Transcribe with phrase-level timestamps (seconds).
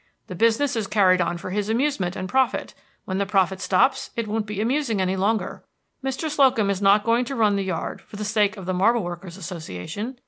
[0.25, 2.73] The business is carried on for his amusement and profit;
[3.05, 5.63] when the profit stops it won't be amusing any longer.
[6.03, 6.27] Mr.
[6.27, 9.37] Slocum is not going to run the yard for the sake of the Marble Workers'
[9.37, 10.17] Association.